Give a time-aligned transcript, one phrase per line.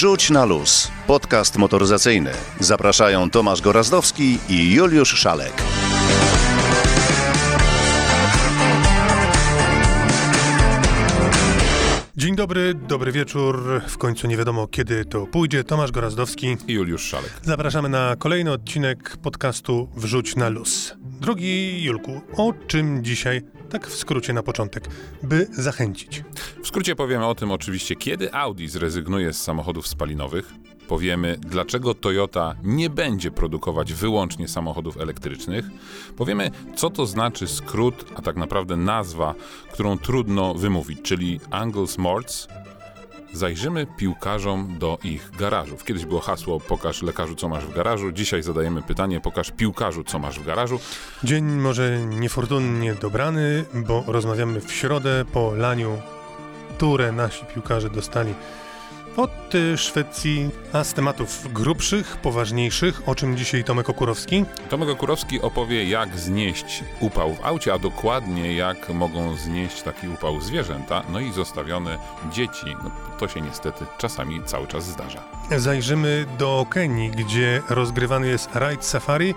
[0.00, 0.90] Wrzuć na luz.
[1.06, 2.30] Podcast motoryzacyjny.
[2.60, 5.52] Zapraszają Tomasz Gorazdowski i Juliusz Szalek.
[12.16, 13.82] Dzień dobry, dobry wieczór.
[13.88, 15.64] W końcu nie wiadomo kiedy to pójdzie.
[15.64, 16.56] Tomasz Gorazdowski.
[16.66, 17.32] I Juliusz Szalek.
[17.42, 20.94] Zapraszamy na kolejny odcinek podcastu Wrzuć na luz.
[21.00, 24.88] Drogi Julku, o czym dzisiaj, tak w skrócie na początek,
[25.22, 26.24] by zachęcić?
[26.62, 30.52] W skrócie powiemy o tym oczywiście, kiedy Audi zrezygnuje z samochodów spalinowych.
[30.88, 35.64] Powiemy, dlaczego Toyota nie będzie produkować wyłącznie samochodów elektrycznych.
[36.16, 39.34] Powiemy, co to znaczy skrót, a tak naprawdę nazwa,
[39.72, 42.48] którą trudno wymówić, czyli Angles Morts.
[43.32, 45.84] Zajrzymy piłkarzom do ich garażów.
[45.84, 48.12] Kiedyś było hasło pokaż lekarzu, co masz w garażu.
[48.12, 50.80] Dzisiaj zadajemy pytanie pokaż piłkarzu, co masz w garażu.
[51.24, 55.98] Dzień może niefortunnie dobrany, bo rozmawiamy w środę po laniu,
[56.76, 58.34] które nasi piłkarze dostali
[59.16, 59.30] od
[59.76, 64.44] Szwecji, a z tematów grubszych, poważniejszych, o czym dzisiaj Tomek Okurowski.
[64.68, 70.40] Tomek Okurowski opowie, jak znieść upał w aucie, a dokładnie jak mogą znieść taki upał
[70.40, 71.98] zwierzęta, no i zostawione
[72.32, 72.66] dzieci.
[72.84, 75.22] No, to się niestety czasami cały czas zdarza.
[75.56, 79.34] Zajrzymy do Kenii, gdzie rozgrywany jest rajd safari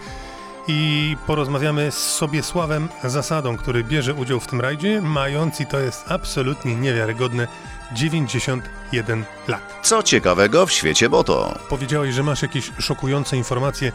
[0.68, 6.12] i porozmawiamy z Sobiesławem Zasadą, który bierze udział w tym rajdzie, mając i to jest
[6.12, 7.48] absolutnie niewiarygodne
[7.92, 9.80] 91 lat.
[9.84, 11.60] Co ciekawego w świecie moto?
[11.70, 13.92] Powiedziałeś, że masz jakieś szokujące informacje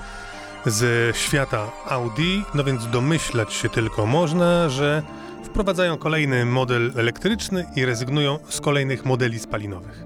[0.67, 5.03] ze świata Audi, no więc domyślać się tylko można, że
[5.45, 10.05] wprowadzają kolejny model elektryczny i rezygnują z kolejnych modeli spalinowych.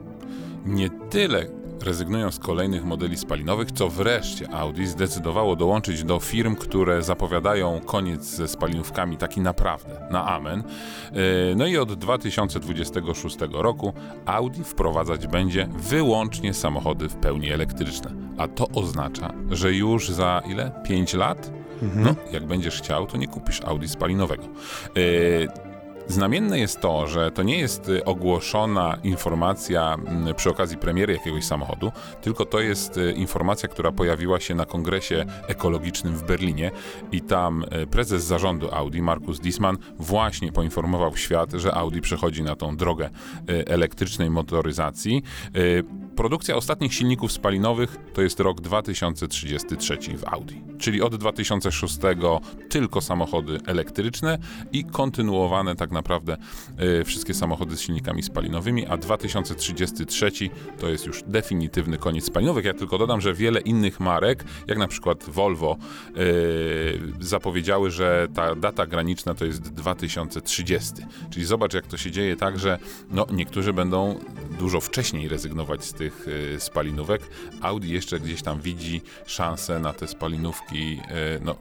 [0.66, 7.02] Nie tyle rezygnują z kolejnych modeli spalinowych, co wreszcie Audi zdecydowało dołączyć do firm, które
[7.02, 10.60] zapowiadają koniec ze spalinówkami taki naprawdę, na amen.
[10.60, 13.92] E, no i od 2026 roku
[14.26, 18.10] Audi wprowadzać będzie wyłącznie samochody w pełni elektryczne.
[18.38, 20.70] A to oznacza, że już za ile?
[20.84, 21.52] 5 lat?
[21.82, 22.04] Mhm.
[22.04, 24.42] No, jak będziesz chciał, to nie kupisz Audi spalinowego.
[24.42, 25.71] E,
[26.12, 31.44] Znamienne jest to, że to nie jest y, ogłoszona informacja mm, przy okazji premiery jakiegoś
[31.44, 31.92] samochodu,
[32.22, 36.70] tylko to jest y, informacja, która pojawiła się na kongresie ekologicznym w Berlinie
[37.12, 42.56] i tam y, prezes zarządu Audi, Markus Disman, właśnie poinformował świat, że Audi przechodzi na
[42.56, 43.10] tą drogę
[43.66, 45.22] elektrycznej motoryzacji.
[46.16, 51.98] Produkcja ostatnich silników spalinowych to jest rok 2033 w Audi, czyli od 2006
[52.68, 54.38] tylko samochody elektryczne
[54.72, 56.36] i kontynuowane tak naprawdę
[57.00, 60.30] y, wszystkie samochody z silnikami spalinowymi, a 2033
[60.78, 62.64] to jest już definitywny koniec spalinowych.
[62.64, 65.76] Ja tylko dodam, że wiele innych marek, jak na przykład Volvo,
[66.16, 70.92] y, zapowiedziały, że ta data graniczna to jest 2030.
[71.30, 72.78] Czyli zobacz, jak to się dzieje tak, że
[73.10, 74.18] no, niektórzy będą
[74.62, 77.22] dużo wcześniej rezygnować z tych y, spalinówek.
[77.60, 81.00] Audi jeszcze gdzieś tam widzi szansę na te spalinówki
[81.36, 81.54] y, no,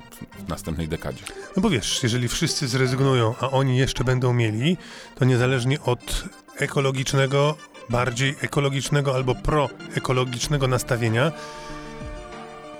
[0.45, 1.23] w następnej dekadzie.
[1.55, 4.77] No bo wiesz, jeżeli wszyscy zrezygnują, a oni jeszcze będą mieli,
[5.15, 6.23] to niezależnie od
[6.57, 7.57] ekologicznego,
[7.89, 11.31] bardziej ekologicznego albo proekologicznego nastawienia,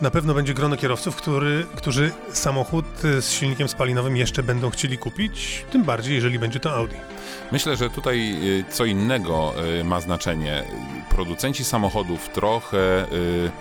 [0.02, 5.66] na pewno będzie grono kierowców, który, którzy samochód z silnikiem spalinowym jeszcze będą chcieli kupić,
[5.72, 6.96] tym bardziej jeżeli będzie to Audi.
[7.52, 10.64] Myślę, że tutaj y, co innego y, ma znaczenie.
[11.16, 13.52] Producenci samochodów trochę y,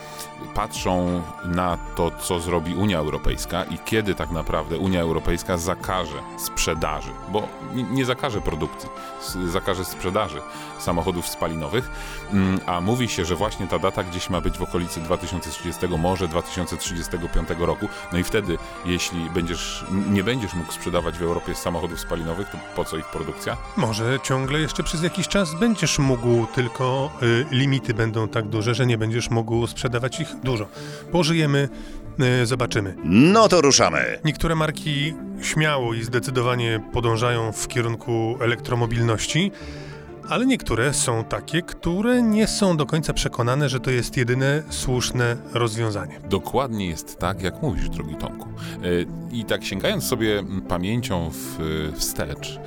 [0.54, 7.10] patrzą na to, co zrobi Unia Europejska i kiedy tak naprawdę Unia Europejska zakaże sprzedaży,
[7.28, 8.88] bo nie zakaże produkcji,
[9.46, 10.40] zakaże sprzedaży
[10.78, 11.90] samochodów spalinowych,
[12.32, 16.28] mm, a mówi się, że właśnie ta data gdzieś ma być w okolicy 2030, może
[16.28, 17.88] 2035 roku.
[18.12, 22.84] No i wtedy, jeśli będziesz, nie będziesz mógł sprzedawać w Europie samochodów spalinowych, to po
[22.84, 23.56] co ich produkcja?
[23.76, 27.10] Może ciągle jeszcze przez jakiś czas będziesz mógł, tylko
[27.50, 30.68] limity będą tak duże, że nie będziesz mógł sprzedawać ich dużo.
[31.12, 31.68] Pożyjemy,
[32.42, 32.96] y, zobaczymy.
[33.04, 34.18] No to ruszamy.
[34.24, 39.52] Niektóre marki śmiało i zdecydowanie podążają w kierunku elektromobilności
[40.30, 45.36] ale niektóre są takie, które nie są do końca przekonane, że to jest jedyne słuszne
[45.52, 46.20] rozwiązanie.
[46.28, 48.48] Dokładnie jest tak, jak mówisz, drogi Tomku.
[48.48, 48.52] E,
[49.32, 51.58] I tak sięgając sobie pamięcią w,
[51.94, 52.60] wstecz,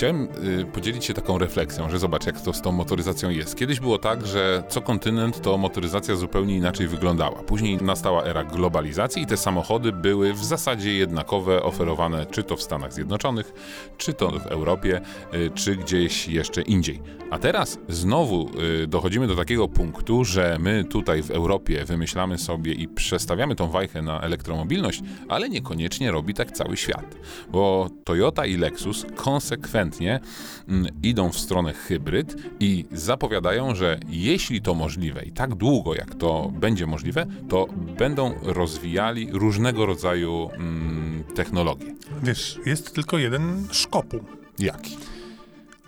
[0.00, 0.28] Chciałem
[0.60, 3.56] y, podzielić się taką refleksją, że zobacz, jak to z tą motoryzacją jest.
[3.56, 7.42] Kiedyś było tak, że co kontynent to motoryzacja zupełnie inaczej wyglądała.
[7.42, 12.62] Później nastała era globalizacji i te samochody były w zasadzie jednakowe, oferowane czy to w
[12.62, 13.52] Stanach Zjednoczonych,
[13.98, 15.00] czy to w Europie,
[15.34, 17.00] y, czy gdzieś jeszcze indziej.
[17.30, 18.50] A teraz znowu
[18.82, 23.68] y, dochodzimy do takiego punktu, że my tutaj w Europie wymyślamy sobie i przestawiamy tą
[23.68, 27.16] wajchę na elektromobilność, ale niekoniecznie robi tak cały świat.
[27.50, 30.20] Bo Toyota i Lexus konsekwentnie ewidentnie
[30.68, 36.14] mm, idą w stronę hybryd i zapowiadają, że jeśli to możliwe i tak długo jak
[36.14, 37.66] to będzie możliwe, to
[37.98, 41.94] będą rozwijali różnego rodzaju mm, technologie.
[42.22, 44.20] Wiesz, jest tylko jeden szkopuł.
[44.58, 44.96] Jaki?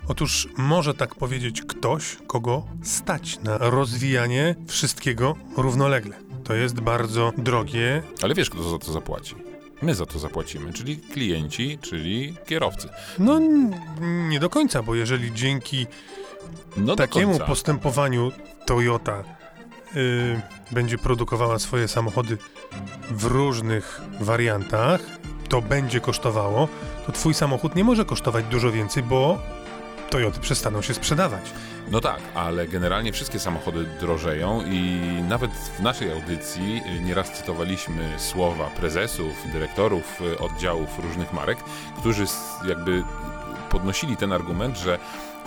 [0.07, 6.15] Otóż może tak powiedzieć ktoś, kogo stać na rozwijanie wszystkiego równolegle.
[6.43, 8.03] To jest bardzo drogie.
[8.21, 9.35] Ale wiesz, kto za to zapłaci?
[9.83, 12.89] My za to zapłacimy, czyli klienci, czyli kierowcy.
[13.19, 13.39] No
[14.01, 15.87] nie do końca, bo jeżeli dzięki
[16.77, 18.31] no takiemu postępowaniu
[18.65, 19.23] Toyota
[19.95, 20.41] yy,
[20.71, 22.37] będzie produkowała swoje samochody
[23.11, 25.01] w różnych wariantach,
[25.49, 26.67] to będzie kosztowało,
[27.05, 29.39] to twój samochód nie może kosztować dużo więcej, bo
[30.09, 31.43] Toyoty przestaną się sprzedawać.
[31.91, 38.69] No tak, ale generalnie wszystkie samochody drożeją i nawet w naszej audycji nieraz cytowaliśmy słowa
[38.69, 41.57] prezesów, dyrektorów oddziałów różnych marek,
[41.97, 42.25] którzy
[42.67, 43.03] jakby
[43.69, 44.99] podnosili ten argument, że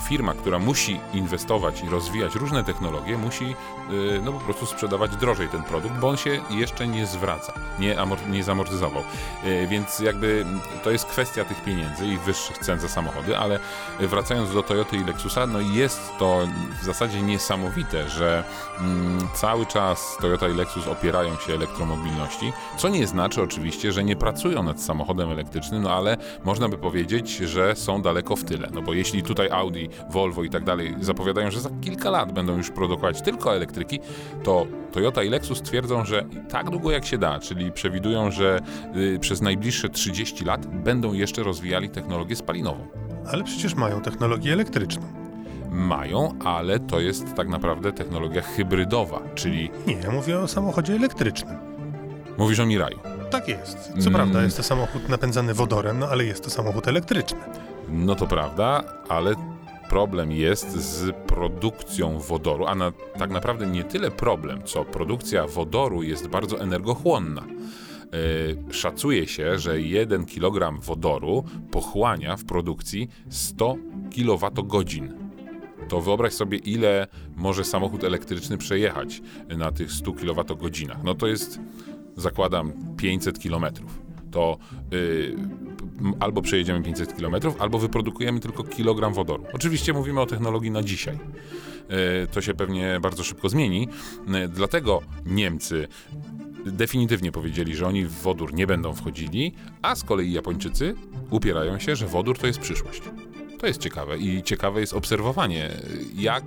[0.03, 3.45] firma, która musi inwestować i rozwijać różne technologie, musi
[3.91, 7.97] y, no po prostu sprzedawać drożej ten produkt, bo on się jeszcze nie zwraca, nie,
[8.31, 9.03] nie zamortyzował.
[9.45, 10.47] Y, więc jakby
[10.85, 13.59] to jest kwestia tych pieniędzy i wyższych cen za samochody, ale
[14.01, 16.49] wracając do Toyoty i Lexusa, no jest to
[16.83, 18.45] w zasadzie niesamowite, że
[18.81, 24.17] mm, cały czas Toyota i Lexus opierają się elektromobilności, co nie znaczy oczywiście, że nie
[24.17, 28.83] pracują nad samochodem elektrycznym, no ale można by powiedzieć, że są daleko w tyle, no
[28.83, 32.71] bo jeśli tutaj Audi Volvo i tak dalej zapowiadają, że za kilka lat będą już
[32.71, 34.01] produkować tylko elektryki,
[34.43, 38.61] to Toyota i Lexus twierdzą, że tak długo jak się da, czyli przewidują, że
[38.97, 42.87] y, przez najbliższe 30 lat będą jeszcze rozwijali technologię spalinową.
[43.33, 45.03] Ale przecież mają technologię elektryczną.
[45.71, 49.71] Mają, ale to jest tak naprawdę technologia hybrydowa, czyli.
[49.87, 51.57] Nie, mówię o samochodzie elektrycznym.
[52.39, 52.99] Mówisz o Miraju.
[53.31, 53.79] Tak jest.
[53.89, 54.13] Co mm.
[54.13, 57.39] prawda jest to samochód napędzany wodorem, no ale jest to samochód elektryczny.
[57.89, 59.35] No to prawda, ale
[59.89, 66.03] problem jest z produkcją wodoru, a na, tak naprawdę nie tyle problem, co produkcja wodoru
[66.03, 67.45] jest bardzo energochłonna.
[68.67, 73.77] Yy, szacuje się, że 1 kg wodoru pochłania w produkcji 100
[74.15, 74.47] kWh.
[75.89, 77.07] To wyobraź sobie, ile
[77.37, 79.23] może samochód elektryczny przejechać
[79.57, 81.05] na tych 100 kWh.
[81.05, 81.61] No to jest,
[82.17, 84.07] zakładam, 500 kilometrów
[84.37, 84.59] to
[84.93, 85.37] y,
[86.21, 89.45] albo przejedziemy 500 km, albo wyprodukujemy tylko kilogram wodoru.
[89.53, 91.15] Oczywiście mówimy o technologii na dzisiaj.
[91.15, 93.89] Y, to się pewnie bardzo szybko zmieni,
[94.45, 95.89] y, dlatego Niemcy
[96.67, 100.95] definitywnie powiedzieli, że oni w wodór nie będą wchodzili, a z kolei Japończycy
[101.31, 103.03] upierają się, że wodór to jest przyszłość.
[103.59, 105.71] To jest ciekawe i ciekawe jest obserwowanie,
[106.15, 106.45] jak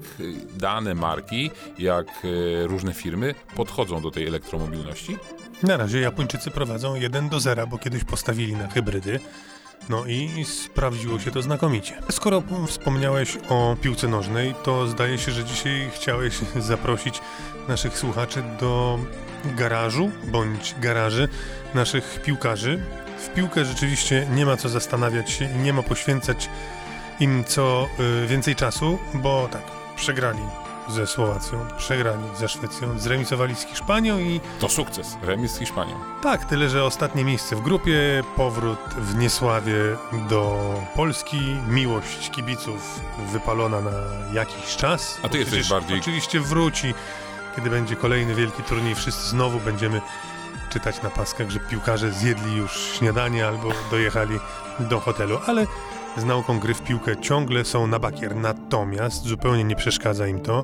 [0.57, 2.23] dane marki, jak
[2.63, 5.17] różne firmy podchodzą do tej elektromobilności
[5.63, 9.19] na razie Japończycy prowadzą 1 do 0, bo kiedyś postawili na hybrydy.
[9.89, 12.01] No i sprawdziło się to znakomicie.
[12.11, 16.39] Skoro wspomniałeś o piłce nożnej, to zdaje się, że dzisiaj chciałeś
[16.71, 17.21] zaprosić
[17.67, 18.99] naszych słuchaczy do
[19.45, 21.27] garażu bądź garaży
[21.73, 22.83] naszych piłkarzy.
[23.17, 26.49] W piłkę rzeczywiście nie ma co zastanawiać się i nie ma poświęcać
[27.19, 27.87] im co
[28.23, 29.63] y, więcej czasu, bo tak,
[29.95, 34.41] przegrali ze Słowacją, przegrali ze Szwecją, zremisowali z Hiszpanią i...
[34.59, 35.95] To sukces, remis z Hiszpanią.
[36.23, 39.73] Tak, tyle, że ostatnie miejsce w grupie, powrót w niesławie
[40.29, 42.99] do Polski, miłość kibiców
[43.31, 43.91] wypalona na
[44.33, 45.19] jakiś czas.
[45.23, 45.99] A ty jesteś bardziej...
[45.99, 46.93] Oczywiście wróci,
[47.55, 50.01] kiedy będzie kolejny wielki turniej, wszyscy znowu będziemy
[50.69, 54.39] czytać na paskach, że piłkarze zjedli już śniadanie albo dojechali
[54.79, 55.67] do hotelu, ale
[56.17, 58.35] z nauką gry w piłkę ciągle są na bakier.
[58.35, 60.63] Natomiast zupełnie nie przeszkadza im to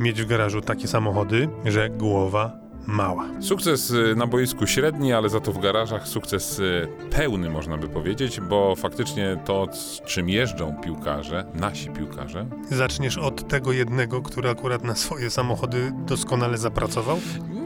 [0.00, 3.28] mieć w garażu takie samochody, że głowa mała.
[3.40, 7.88] Sukces y, na boisku średni, ale za to w garażach sukces y, pełny, można by
[7.88, 9.68] powiedzieć, bo faktycznie to,
[10.06, 12.46] czym jeżdżą piłkarze, nasi piłkarze.
[12.70, 17.18] Zaczniesz od tego jednego, który akurat na swoje samochody doskonale zapracował?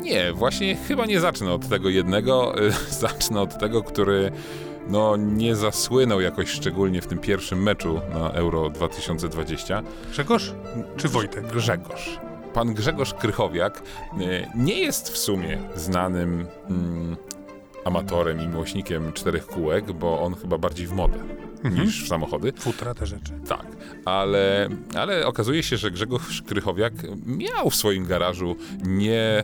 [0.03, 2.55] Nie, właśnie chyba nie zacznę od tego jednego.
[3.01, 4.33] Zacznę od tego, który
[4.89, 9.83] no, nie zasłynął jakoś szczególnie w tym pierwszym meczu na Euro 2020.
[10.11, 10.53] Grzegorz
[10.97, 11.47] czy Wojtek?
[11.47, 12.19] Grzegorz.
[12.55, 13.83] Pan Grzegorz Krychowiak
[14.21, 17.17] e, nie jest w sumie znanym mm,
[17.85, 21.19] amatorem i miłośnikiem czterech kółek, bo on chyba bardziej w modę
[21.65, 21.87] mhm.
[21.87, 22.53] niż w samochody.
[22.59, 23.33] Futra te rzeczy.
[23.49, 23.67] Tak,
[24.05, 26.93] ale, ale okazuje się, że Grzegorz Krychowiak
[27.27, 29.43] miał w swoim garażu nie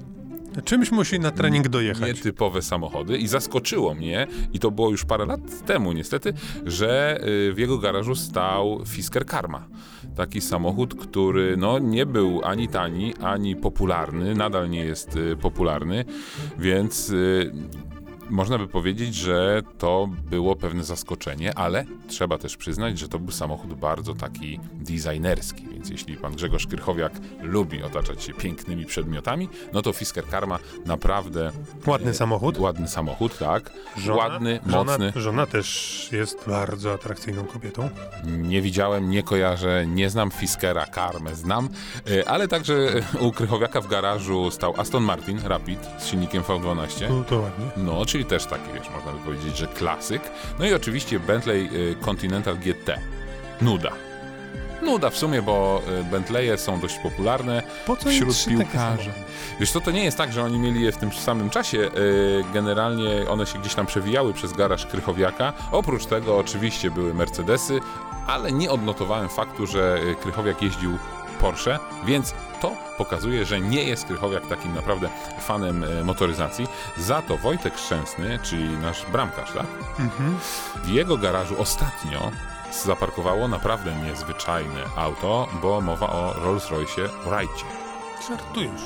[0.65, 2.17] Czymś musi na trening dojechać.
[2.17, 6.33] Nietypowe samochody i zaskoczyło mnie, i to było już parę lat temu niestety,
[6.67, 9.69] że y, w jego garażu stał Fisker Karma.
[10.17, 16.05] Taki samochód, który no, nie był ani tani, ani popularny, nadal nie jest y, popularny,
[16.59, 17.53] więc y,
[18.31, 23.31] można by powiedzieć, że to było pewne zaskoczenie, ale trzeba też przyznać, że to był
[23.33, 29.83] samochód bardzo taki designerski, więc jeśli pan Grzegorz Krychowiak lubi otaczać się pięknymi przedmiotami, no
[29.83, 31.53] to Fisker Karma naprawdę
[31.87, 32.59] Ładny samochód.
[32.59, 33.73] ładny samochód, tak?
[33.97, 35.13] Żona- ładny, żona, mocny.
[35.17, 37.89] Żona też jest bardzo atrakcyjną kobietą.
[38.25, 41.69] Nie widziałem, nie kojarzę, nie znam Fiskera, Karmę znam,
[42.11, 42.75] y, ale także
[43.21, 47.11] u Krychowiaka w garażu stał Aston Martin Rapid z silnikiem V12.
[47.11, 47.65] No to ładnie.
[47.77, 50.23] No, czyli też taki, wiesz, można by powiedzieć, że klasyk.
[50.59, 52.99] No i oczywiście Bentley y, Continental GT.
[53.61, 53.91] Nuda.
[54.83, 59.11] Nuda w sumie, bo y, Bentleye są dość popularne Po co im wśród piłkarzy.
[59.61, 61.79] Wiesz co, to nie jest tak, że oni mieli je w tym samym czasie.
[61.79, 61.91] y,
[62.55, 65.53] Generalnie one się gdzieś tam przewijały przez garaż Krychowiaka.
[65.73, 67.81] Oprócz tego oczywiście były Mercedesy,
[68.27, 70.99] ale nie odnotowałem faktu, że Krychowiak jeździł
[71.41, 75.09] Porsche, więc to pokazuje, że nie jest Krychowiak takim naprawdę
[75.41, 76.67] fanem y, motoryzacji.
[76.97, 79.67] Za to Wojtek Szczęsny, czyli nasz bramkarz, tak?
[79.99, 80.39] Mhm.
[80.85, 82.31] W jego garażu ostatnio
[82.85, 87.88] zaparkowało naprawdę niezwyczajne auto, bo mowa o Rolls-Royce Wrightie.
[88.29, 88.81] Żartujesz.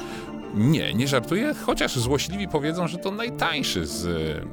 [0.54, 4.06] Nie, nie żartuję, chociaż złośliwi powiedzą, że to najtańszy z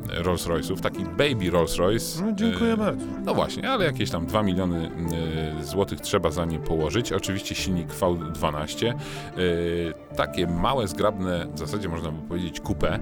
[0.09, 2.21] e, Rolls-Royce'ów, taki baby Rolls-Royce.
[2.25, 3.05] No, dziękuję E, bardzo.
[3.25, 4.91] No właśnie, ale jakieś tam 2 miliony
[5.59, 7.12] e, złotych trzeba za nie położyć.
[7.12, 8.88] Oczywiście silnik V12.
[8.89, 8.95] E,
[10.15, 13.00] takie małe, zgrabne, w zasadzie można by powiedzieć coupé.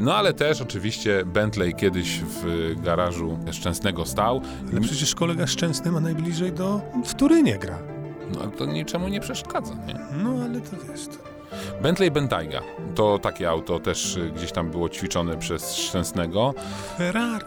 [0.00, 4.40] No ale też oczywiście Bentley kiedyś w garażu Szczęsnego stał.
[4.72, 6.80] Ale przecież kolega Szczęsny ma najbliżej do...
[7.04, 7.78] W Turynie gra.
[8.32, 9.98] No ale to niczemu nie przeszkadza, nie?
[10.22, 11.06] No ale to wiesz...
[11.06, 11.34] To...
[11.82, 12.62] Bentley Bentayga
[12.94, 16.54] to takie auto też y, gdzieś tam było ćwiczone przez Szczęsnego.
[16.98, 17.44] Ferrari.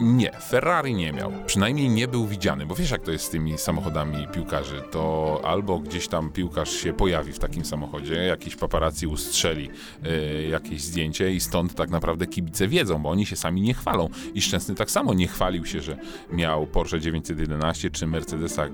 [0.00, 1.32] Nie, Ferrari nie miał.
[1.46, 4.82] Przynajmniej nie był widziany, bo wiesz jak to jest z tymi samochodami piłkarzy.
[4.90, 9.70] To albo gdzieś tam piłkarz się pojawi w takim samochodzie, jakiś paparazzi ustrzeli
[10.06, 14.08] y, jakieś zdjęcie i stąd tak naprawdę kibice wiedzą, bo oni się sami nie chwalą.
[14.34, 15.96] I Szczęsny tak samo nie chwalił się, że
[16.32, 18.68] miał Porsche 911 czy Mercedesa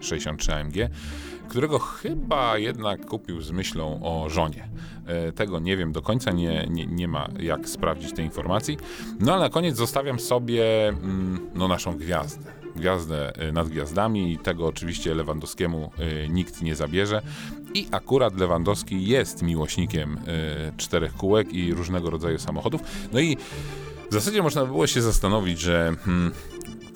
[0.00, 0.90] G63 AMG,
[1.48, 4.68] którego chyba jednak kupił z myślą o żonie.
[5.06, 8.78] E, Tego nie wiem do końca, nie, nie, nie ma jak sprawdzić tej informacji.
[9.20, 12.52] No ale na koniec zostawiam sobie mm, no, naszą gwiazdę.
[12.76, 17.22] Gwiazdę e, nad gwiazdami i tego oczywiście Lewandowskiemu e, nikt nie zabierze.
[17.74, 20.20] I akurat Lewandowski jest miłośnikiem
[20.76, 22.80] czterech kółek i różnego rodzaju samochodów.
[23.12, 23.36] No i
[24.10, 26.32] w zasadzie można by było się zastanowić, że hmm,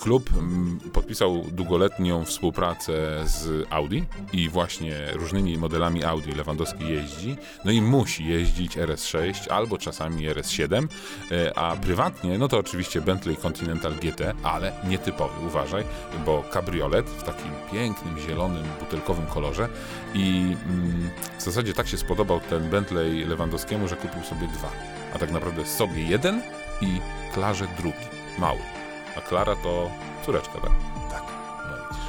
[0.02, 2.92] klub mm, podpisał długoletnią współpracę
[3.24, 7.36] z Audi i właśnie różnymi modelami Audi Lewandowski jeździ.
[7.64, 10.86] No i musi jeździć RS6 albo czasami RS7,
[11.30, 15.84] e, a prywatnie, no to oczywiście Bentley Continental GT, ale nietypowy, uważaj,
[16.26, 19.68] bo kabriolet w takim pięknym, zielonym, butelkowym kolorze
[20.14, 24.70] i mm, w zasadzie tak się spodobał ten Bentley Lewandowskiemu, że kupił sobie dwa,
[25.14, 26.42] a tak naprawdę sobie jeden
[26.80, 27.00] i
[27.34, 28.06] Klarze drugi,
[28.38, 28.71] mały.
[29.16, 29.90] A Klara to
[30.26, 30.70] córeczka, tak?
[31.10, 31.22] Tak.
[31.58, 32.04] No widzisz.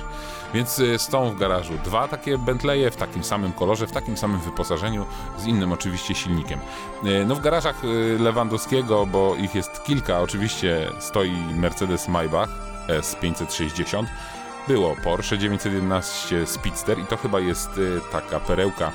[0.54, 4.40] Więc y, są w garażu dwa takie Bentleye w takim samym kolorze, w takim samym
[4.40, 5.06] wyposażeniu,
[5.38, 6.60] z innym oczywiście silnikiem.
[7.06, 12.50] Y, No w garażach y, Lewandowskiego, bo ich jest kilka, oczywiście stoi Mercedes Maybach
[12.88, 14.06] S560,
[14.68, 18.92] było Porsche 911 Speedster i to chyba jest y, taka perełka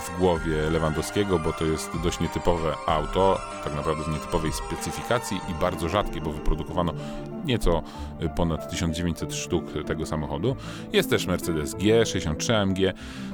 [0.00, 5.54] w głowie Lewandowskiego, bo to jest dość nietypowe auto, tak naprawdę w nietypowej specyfikacji i
[5.60, 6.92] bardzo rzadkie, bo wyprodukowano
[7.44, 7.82] nieco
[8.36, 10.56] ponad 1900 sztuk tego samochodu.
[10.92, 12.78] Jest też Mercedes G63 AMG,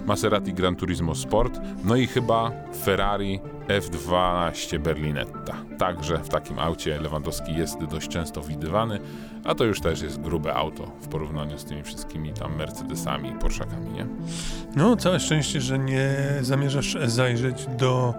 [0.07, 2.51] Maserati Gran Turismo Sport, no i chyba
[2.85, 5.55] Ferrari F12 Berlinetta.
[5.79, 8.99] Także w takim aucie Lewandowski jest dość często widywany,
[9.45, 13.35] a to już też jest grube auto w porównaniu z tymi wszystkimi tam Mercedesami i
[13.35, 14.07] Porszakami, nie?
[14.77, 18.15] No, całe szczęście, że nie zamierzasz zajrzeć do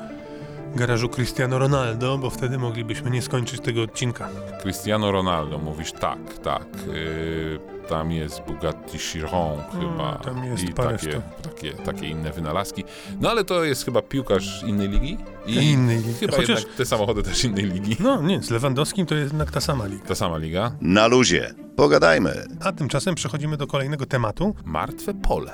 [0.75, 4.29] garażu Cristiano Ronaldo, bo wtedy moglibyśmy nie skończyć tego odcinka.
[4.61, 6.65] Cristiano Ronaldo, mówisz tak, tak.
[6.87, 12.83] Yy, tam jest Bugatti Chiron chyba tam jest i takie, takie, takie inne wynalazki.
[13.21, 16.13] No ale to jest chyba piłkarz innej ligi i Innej ligi.
[16.13, 17.95] chyba Chociaż- jednak te samochody też innej ligi.
[17.99, 20.05] No nie, z Lewandowskim to jest jednak ta sama liga.
[20.05, 20.71] Ta sama liga.
[20.81, 21.53] Na luzie.
[21.75, 22.45] Pogadajmy.
[22.63, 24.55] A tymczasem przechodzimy do kolejnego tematu.
[24.65, 25.51] Martwe pole,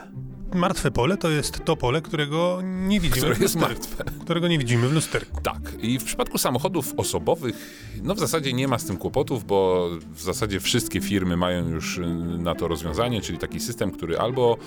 [0.54, 4.04] Martwe pole to jest to pole, którego nie widzimy które w jest martwe.
[4.24, 5.42] Którego nie widzimy w lusterku.
[5.42, 7.56] Tak, i w przypadku samochodów osobowych,
[8.04, 11.98] no w zasadzie nie ma z tym kłopotów, bo w zasadzie wszystkie firmy mają już
[11.98, 12.06] y,
[12.38, 14.58] na to rozwiązanie, czyli taki system, który albo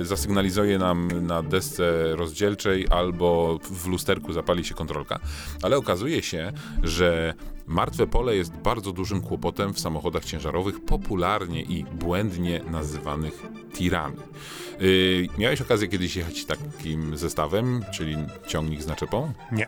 [0.00, 5.18] y, zasygnalizuje nam na desce rozdzielczej, albo w lusterku zapali się kontrolka.
[5.62, 6.52] Ale okazuje się,
[6.82, 7.34] że
[7.66, 13.42] martwe pole jest bardzo dużym kłopotem w samochodach ciężarowych, popularnie i błędnie nazywanych
[13.74, 14.16] tirami.
[14.80, 18.16] Y, miałeś okazję kiedyś jechać takim zestawem, czyli
[18.46, 19.32] ciągnik z naczepą?
[19.52, 19.66] Nie.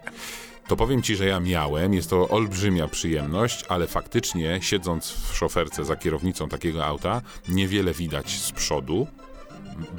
[0.68, 5.84] to powiem ci, że ja miałem, jest to olbrzymia przyjemność, ale faktycznie siedząc w szoferce
[5.84, 9.06] za kierownicą takiego auta, niewiele widać z przodu,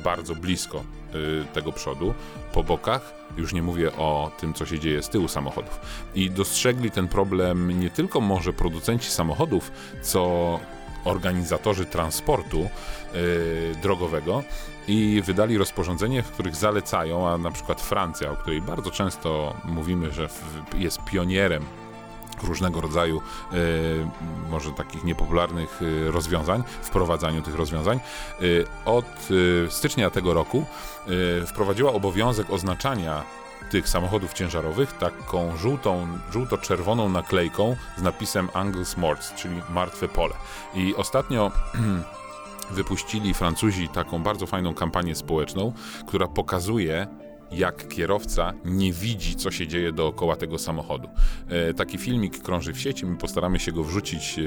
[0.03, 0.83] bardzo blisko
[1.15, 2.13] y, tego przodu,
[2.53, 5.79] po bokach, już nie mówię o tym, co się dzieje z tyłu samochodów.
[6.15, 10.59] I dostrzegli ten problem nie tylko może producenci samochodów, co
[11.03, 13.21] organizatorzy transportu yy,
[13.81, 14.43] drogowego
[14.87, 20.11] i wydali rozporządzenie, w których zalecają, a na przykład Francja, o której bardzo często mówimy,
[20.11, 20.29] że
[20.77, 21.65] jest pionierem
[22.43, 23.21] różnego rodzaju,
[23.53, 24.07] y,
[24.49, 27.99] może takich niepopularnych y, rozwiązań, wprowadzaniu tych rozwiązań.
[28.41, 29.05] Y, od
[29.69, 30.65] stycznia tego roku
[31.47, 33.23] wprowadziła obowiązek oznaczania
[33.71, 40.33] tych samochodów ciężarowych taką żółtą, żółto-czerwoną naklejką z napisem Angles Morts, czyli martwe pole.
[40.73, 41.51] I ostatnio
[42.71, 45.73] wypuścili Francuzi taką bardzo fajną kampanię społeczną,
[46.07, 47.07] która pokazuje
[47.51, 51.09] jak kierowca nie widzi, co się dzieje dookoła tego samochodu.
[51.49, 54.43] E, taki filmik krąży w sieci, my postaramy się go wrzucić e,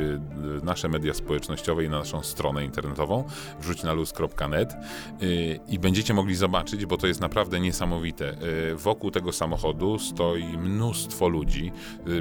[0.59, 3.25] w nasze media społecznościowe i na naszą stronę internetową,
[3.61, 4.77] wrzuć na luz.net e,
[5.69, 8.37] i będziecie mogli zobaczyć, bo to jest naprawdę niesamowite.
[8.75, 11.73] Wokół tego samochodu stoi mnóstwo ludzi,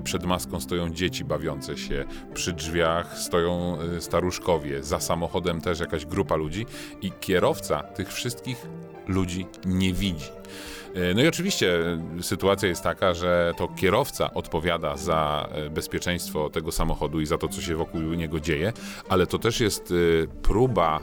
[0.03, 6.35] przed maską stoją dzieci bawiące się, przy drzwiach stoją staruszkowie, za samochodem też jakaś grupa
[6.35, 6.65] ludzi
[7.01, 8.67] i kierowca tych wszystkich
[9.07, 10.38] ludzi nie widzi.
[10.93, 11.79] E, no i oczywiście
[12.19, 17.37] e, sytuacja jest taka, że to kierowca odpowiada za e, bezpieczeństwo tego samochodu i za
[17.37, 18.73] to, co się wokół niego dzieje,
[19.09, 19.93] ale to też jest
[20.41, 20.99] próba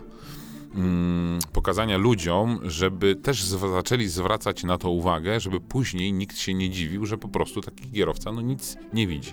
[0.77, 6.71] mm, pokazania ludziom, żeby też zaczęli zwracać na to uwagę, żeby później nikt się nie
[6.71, 9.33] dziwił, że po prostu taki kierowca no nic nie widzi.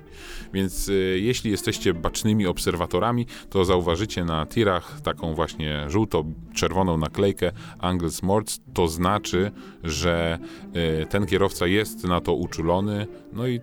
[0.53, 8.23] Więc y, jeśli jesteście bacznymi obserwatorami, to zauważycie na tirach taką właśnie żółto-czerwoną naklejkę Angles
[8.23, 9.51] Morts, to znaczy,
[9.83, 10.39] że
[11.01, 13.59] y, ten kierowca jest na to uczulony, no i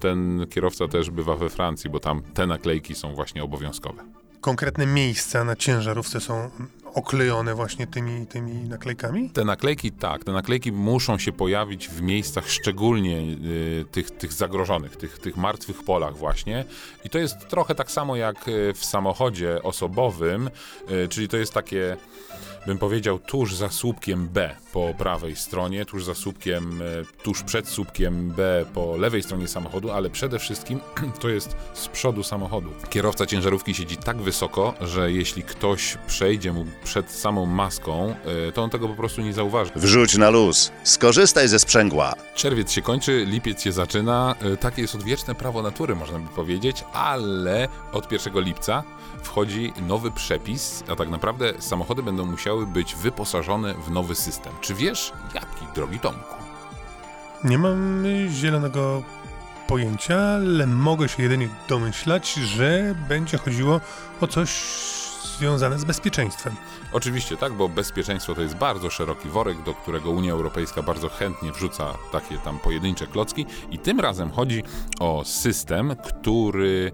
[0.00, 4.04] ten kierowca też bywa we Francji, bo tam te naklejki są właśnie obowiązkowe.
[4.40, 6.50] Konkretne miejsca na ciężarówce są
[6.98, 9.30] oklejone właśnie tymi, tymi naklejkami?
[9.30, 14.96] Te naklejki tak, te naklejki muszą się pojawić w miejscach szczególnie y, tych, tych zagrożonych,
[14.96, 16.64] tych, tych martwych polach właśnie.
[17.04, 20.50] I to jest trochę tak samo jak y, w samochodzie osobowym,
[20.90, 21.96] y, czyli to jest takie
[22.68, 27.68] bym powiedział, tuż za słupkiem B po prawej stronie, tuż za słupkiem, e, tuż przed
[27.68, 30.80] słupkiem B po lewej stronie samochodu, ale przede wszystkim
[31.20, 32.70] to jest z przodu samochodu.
[32.90, 38.14] Kierowca ciężarówki siedzi tak wysoko, że jeśli ktoś przejdzie mu przed samą maską,
[38.48, 39.70] e, to on tego po prostu nie zauważy.
[39.76, 42.14] Wrzuć na luz, skorzystaj ze sprzęgła.
[42.34, 44.34] Czerwiec się kończy, lipiec się zaczyna.
[44.40, 48.84] E, takie jest odwieczne prawo natury, można by powiedzieć, ale od 1 lipca
[49.22, 54.52] wchodzi nowy przepis, a tak naprawdę samochody będą musiały być wyposażone w nowy system.
[54.60, 56.34] Czy wiesz, jaki, drogi Tomku?
[57.44, 59.02] Nie mam zielonego
[59.66, 63.80] pojęcia, ale mogę się jedynie domyślać, że będzie chodziło
[64.20, 64.50] o coś
[65.38, 66.54] związane z bezpieczeństwem.
[66.92, 71.52] Oczywiście tak, bo bezpieczeństwo to jest bardzo szeroki worek, do którego Unia Europejska bardzo chętnie
[71.52, 74.62] wrzuca takie tam pojedyncze klocki i tym razem chodzi
[75.00, 76.92] o system, który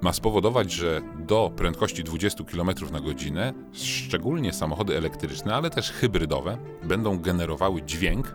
[0.00, 6.58] ma spowodować, że do prędkości 20 km na godzinę szczególnie samochody elektryczne, ale też hybrydowe
[6.82, 8.34] będą generowały dźwięk,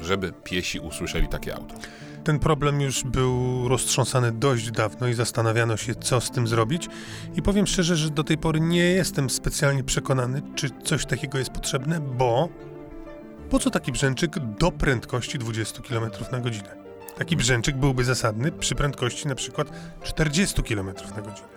[0.00, 1.74] żeby piesi usłyszeli takie auto.
[2.24, 6.88] Ten problem już był roztrząsany dość dawno i zastanawiano się, co z tym zrobić.
[7.36, 11.50] I powiem szczerze, że do tej pory nie jestem specjalnie przekonany, czy coś takiego jest
[11.50, 12.48] potrzebne, bo
[13.50, 16.76] po co taki brzęczyk do prędkości 20 km na godzinę?
[17.18, 19.68] Taki brzęczyk byłby zasadny przy prędkości na przykład
[20.02, 21.48] 40 km na godzinę.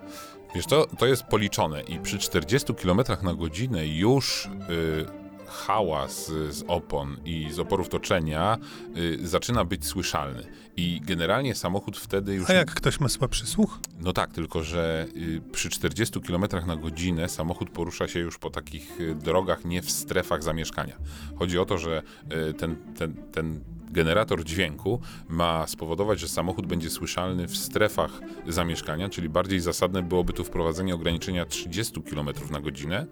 [0.56, 5.06] Wiesz, to, to jest policzone i przy 40 km na godzinę już yy,
[5.47, 8.57] hałas z opon i z oporów toczenia
[8.95, 10.47] yy, zaczyna być słyszalny.
[10.77, 12.49] I generalnie samochód wtedy już...
[12.49, 13.79] A jak ktoś ma słabszy słuch?
[13.99, 18.49] No tak, tylko że yy, przy 40 km na godzinę samochód porusza się już po
[18.49, 20.97] takich y, drogach nie w strefach zamieszkania.
[21.39, 22.03] Chodzi o to, że
[22.49, 28.12] y, ten, ten, ten generator dźwięku ma spowodować, że samochód będzie słyszalny w strefach
[28.47, 33.08] zamieszkania, czyli bardziej zasadne byłoby tu wprowadzenie ograniczenia 30 km na godzinę.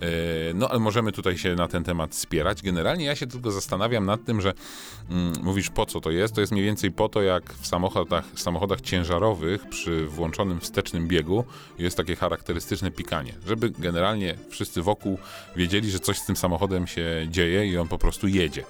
[0.00, 2.62] E, no, ale możemy tutaj się na ten temat spierać.
[2.62, 4.52] Generalnie ja się tylko zastanawiam nad tym, że
[5.10, 6.34] mm, mówisz po co to jest.
[6.34, 11.08] To jest mniej więcej po to, jak w samochodach, w samochodach ciężarowych przy włączonym wstecznym
[11.08, 11.44] biegu
[11.78, 15.18] jest takie charakterystyczne pikanie, żeby generalnie wszyscy wokół
[15.56, 18.64] wiedzieli, że coś z tym samochodem się dzieje i on po prostu jedzie.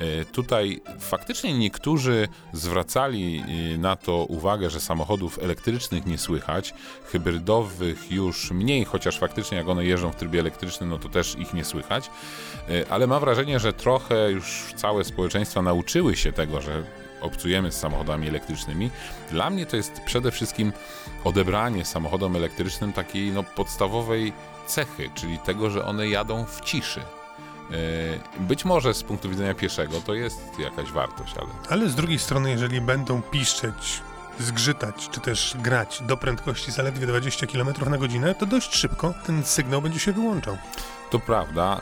[0.00, 3.42] E, tutaj faktycznie niektórzy zwracali
[3.74, 9.68] e, na to uwagę, że samochodów elektrycznych nie słychać, hybrydowych już mniej, chociaż faktycznie jak
[9.68, 12.10] one jeżdżą w trybie elektrycznym, no to też ich nie słychać,
[12.68, 16.82] e, ale mam wrażenie, że trochę już całe społeczeństwa nauczyły się tego, że
[17.20, 18.90] obcujemy z samochodami elektrycznymi.
[19.30, 20.72] Dla mnie to jest przede wszystkim
[21.24, 24.32] odebranie samochodom elektrycznym takiej no, podstawowej
[24.66, 27.00] cechy, czyli tego, że one jadą w ciszy.
[27.70, 31.48] E, być może z punktu widzenia pieszego to jest jakaś wartość, ale.
[31.70, 34.02] Ale z drugiej strony, jeżeli będą piszczeć,
[34.38, 39.44] zgrzytać, czy też grać do prędkości zaledwie 20 km na godzinę, to dość szybko ten
[39.44, 40.56] sygnał będzie się wyłączał.
[41.14, 41.80] To prawda.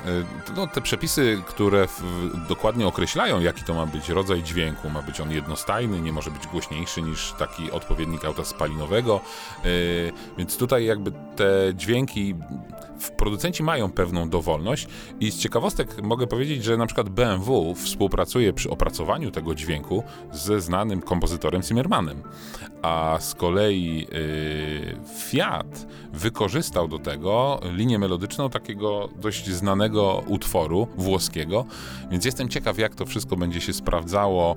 [0.50, 2.02] E, no, te przepisy, które w,
[2.48, 6.46] dokładnie określają, jaki to ma być rodzaj dźwięku, ma być on jednostajny, nie może być
[6.46, 9.20] głośniejszy niż taki odpowiednik auta spalinowego,
[9.64, 9.70] yy,
[10.38, 12.34] więc tutaj jakby te dźwięki
[13.10, 14.88] producenci mają pewną dowolność
[15.20, 20.60] i z ciekawostek mogę powiedzieć, że na przykład BMW współpracuje przy opracowaniu tego dźwięku ze
[20.60, 22.22] znanym kompozytorem Zimmermanem,
[22.82, 31.64] a z kolei yy, Fiat wykorzystał do tego linię melodyczną takiego dość znanego utworu włoskiego,
[32.10, 34.56] więc jestem ciekaw, jak to wszystko będzie się sprawdzało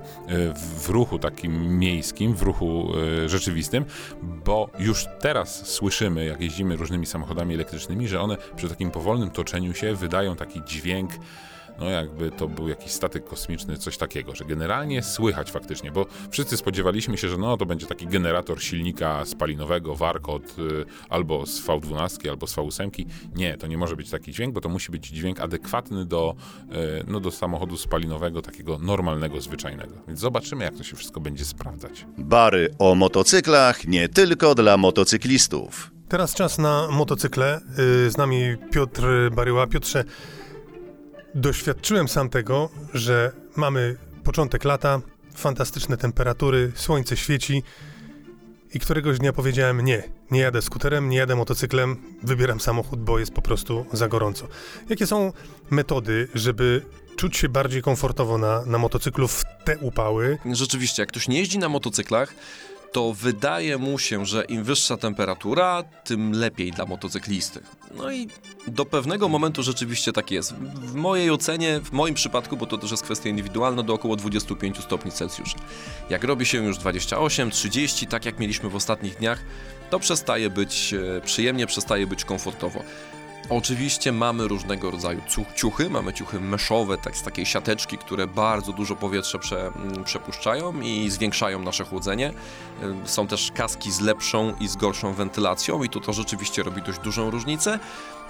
[0.78, 2.92] w ruchu takim miejskim, w ruchu
[3.24, 3.84] y, rzeczywistym,
[4.22, 9.74] bo już teraz słyszymy, jak jeździmy różnymi samochodami elektrycznymi, że one przy takim powolnym toczeniu
[9.74, 11.10] się wydają taki dźwięk,
[11.78, 16.56] no jakby to był jakiś statek kosmiczny, coś takiego, że generalnie słychać faktycznie, bo wszyscy
[16.56, 22.28] spodziewaliśmy się, że no to będzie taki generator silnika spalinowego, warkot y, albo z V12,
[22.30, 23.04] albo z V8.
[23.34, 27.04] Nie, to nie może być taki dźwięk, bo to musi być dźwięk adekwatny do, y,
[27.08, 29.94] no, do samochodu spalinowego, takiego normalnego, zwyczajnego.
[30.08, 32.06] Więc zobaczymy, jak to się wszystko będzie sprawdzać.
[32.18, 35.90] Bary o motocyklach nie tylko dla motocyklistów.
[36.08, 37.60] Teraz czas na motocykle.
[38.06, 39.66] Y, z nami Piotr Baryła.
[39.66, 40.04] Piotrze,
[41.36, 45.00] doświadczyłem sam tego, że mamy początek lata,
[45.34, 47.62] fantastyczne temperatury, słońce świeci
[48.74, 53.32] i któregoś dnia powiedziałem nie, nie jadę skuterem, nie jadę motocyklem, wybieram samochód, bo jest
[53.32, 54.48] po prostu za gorąco.
[54.88, 55.32] Jakie są
[55.70, 56.82] metody, żeby
[57.16, 60.38] czuć się bardziej komfortowo na, na motocyklu w te upały?
[60.52, 62.34] Rzeczywiście, jak ktoś nie jeździ na motocyklach,
[62.92, 67.60] to wydaje mu się, że im wyższa temperatura, tym lepiej dla motocyklisty.
[67.96, 68.28] No i
[68.68, 70.54] do pewnego momentu rzeczywiście tak jest.
[70.74, 74.78] W mojej ocenie, w moim przypadku, bo to też jest kwestia indywidualna, do około 25
[74.78, 75.58] stopni Celsjusza.
[76.10, 79.44] Jak robi się już 28, 30, tak jak mieliśmy w ostatnich dniach,
[79.90, 82.82] to przestaje być e, przyjemnie, przestaje być komfortowo.
[83.50, 85.20] Oczywiście mamy różnego rodzaju
[85.54, 90.80] ciuchy, mamy ciuchy meszowe, tak z takiej siateczki, które bardzo dużo powietrza prze, mm, przepuszczają
[90.80, 92.32] i zwiększają nasze chłodzenie.
[93.04, 96.82] Y, są też kaski z lepszą i z gorszą wentylacją i tu to rzeczywiście robi
[96.82, 97.78] dość dużą różnicę.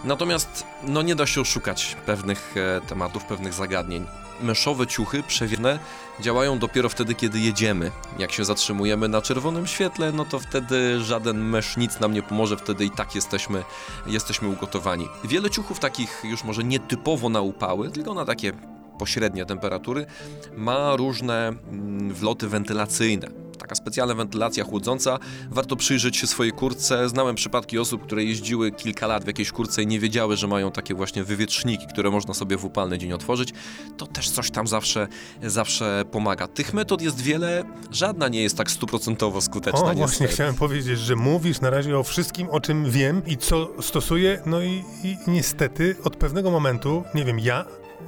[0.07, 4.07] Natomiast no nie da się oszukać pewnych e, tematów, pewnych zagadnień.
[4.43, 5.79] Meszowe ciuchy przewierne
[6.21, 7.91] działają dopiero wtedy, kiedy jedziemy.
[8.19, 12.57] Jak się zatrzymujemy na czerwonym świetle, no to wtedy żaden mesz nic nam nie pomoże,
[12.57, 13.65] wtedy i tak jesteśmy,
[14.07, 15.09] jesteśmy ugotowani.
[15.25, 18.53] Wiele ciuchów takich już może nietypowo na upały, tylko na takie
[18.99, 20.07] pośrednie temperatury,
[20.57, 25.19] ma różne mm, wloty wentylacyjne taka specjalna wentylacja chłodząca.
[25.51, 27.09] Warto przyjrzeć się swojej kurtce.
[27.09, 30.73] Znałem przypadki osób, które jeździły kilka lat w jakiejś kurtce i nie wiedziały, że mają
[30.73, 33.53] takie właśnie wywietrzniki, które można sobie w upalny dzień otworzyć.
[33.97, 35.09] To też coś tam zawsze,
[35.43, 36.49] zawsze pomaga.
[36.49, 39.91] Tych metod jest wiele, żadna nie jest tak stuprocentowo skuteczna.
[39.91, 43.69] O, właśnie chciałem powiedzieć, że mówisz na razie o wszystkim, o czym wiem i co
[43.81, 47.65] stosuję, no i, i niestety od pewnego momentu, nie wiem, ja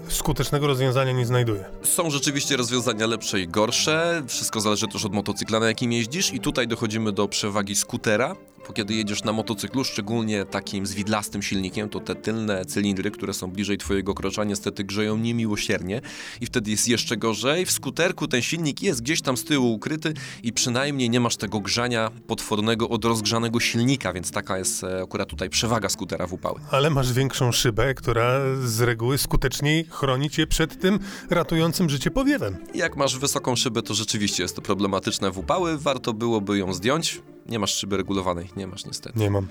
[0.09, 1.65] skutecznego rozwiązania nie znajduję.
[1.83, 4.23] Są rzeczywiście rozwiązania lepsze i gorsze.
[4.27, 6.35] Wszystko zależy też od motocykla, na jakim jeździsz.
[6.35, 8.37] I tutaj dochodzimy do przewagi skutera,
[8.69, 13.35] bo kiedy jedziesz na motocyklu, szczególnie takim z widlastym silnikiem, to te tylne cylindry, które
[13.35, 16.01] są bliżej twojego krocza, niestety grzeją niemiłosiernie
[16.41, 17.67] i wtedy jest jeszcze gorzej.
[17.67, 21.61] W skuterku ten silnik jest gdzieś tam z tyłu ukryty i przynajmniej nie masz tego
[21.61, 26.61] grzania potwornego od rozgrzanego silnika, więc taka jest e, akurat tutaj przewaga skutera w upały.
[26.71, 30.99] Ale masz większą szybę, która z reguły skuteczniej chroni cię przed tym
[31.31, 32.57] ratującym życie powiewem.
[32.75, 37.23] Jak masz wysoką szybę, to rzeczywiście jest to problematyczne w upały, warto byłoby ją zdjąć.
[37.49, 39.19] Nie masz szyby regulowanej, nie masz niestety.
[39.19, 39.47] Nie mam.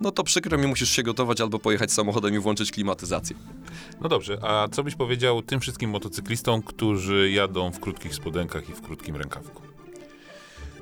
[0.00, 3.36] No to przykro mi, musisz się gotować albo pojechać samochodem i włączyć klimatyzację.
[4.00, 8.72] No dobrze, a co byś powiedział tym wszystkim motocyklistom, którzy jadą w krótkich spodenkach i
[8.72, 9.71] w krótkim rękawku?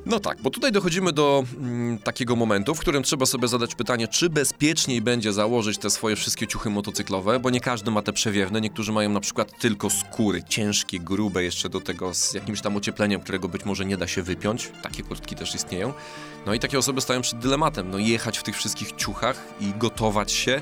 [0.06, 4.08] No tak, bo tutaj dochodzimy do mm, takiego momentu, w którym trzeba sobie zadać pytanie,
[4.08, 8.60] czy bezpieczniej będzie założyć te swoje wszystkie ciuchy motocyklowe, bo nie każdy ma te przewiewne,
[8.60, 13.20] niektórzy mają na przykład tylko skóry, ciężkie, grube, jeszcze do tego z jakimś tam ociepleniem,
[13.20, 14.70] którego być może nie da się wypiąć.
[14.82, 15.92] Takie kurtki też istnieją.
[16.46, 20.32] No i takie osoby stają przed dylematem, no jechać w tych wszystkich ciuchach i gotować
[20.32, 20.60] się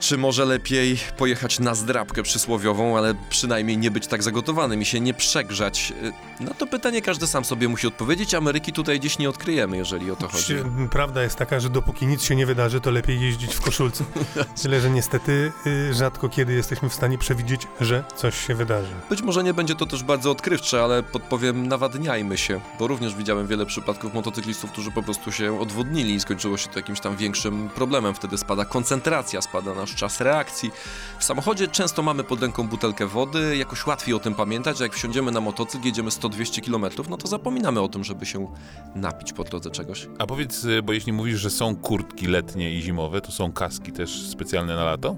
[0.00, 5.00] Czy może lepiej pojechać na zdrabkę przysłowiową, ale przynajmniej nie być tak zagotowanym i się
[5.00, 5.92] nie przegrzać?
[6.40, 8.34] Y, Na to pytanie każdy sam sobie musi odpowiedzieć.
[8.34, 10.44] Ameryki tutaj gdzieś nie odkryjemy, jeżeli o to chodzi.
[10.44, 14.04] Się- Prawda jest taka, że dopóki nic się nie wydarzy, to lepiej jeździć w koszulce.
[14.62, 18.90] Tyle, że niestety y, rzadko kiedy jesteśmy w stanie przewidzieć, że coś się wydarzy.
[19.10, 23.46] Być może nie będzie to też bardzo odkrywcze, ale podpowiem, nawadniajmy się, bo również widziałem
[23.46, 27.68] wiele przypadków motocyklistów, którzy po prostu się odwodnili i skończyło się to jakimś tam większym
[27.68, 28.14] problemem.
[28.14, 30.70] Wtedy spada koncentracja, spada nasz czas reakcji.
[31.18, 34.94] W samochodzie często mamy pod ręką butelkę wody, jakoś łatwiej o tym pamiętać, że jak
[34.94, 38.52] wsiądziemy na motocykl, jedziemy 100-200 km, no to zapominamy o tym, żeby się
[38.94, 40.08] napić po drodze czegoś.
[40.18, 43.92] A powiedz, y, bo jeśli mówisz, że są kurtki letnie i zimowe, to są kaski
[43.92, 45.16] też specjalne na lato?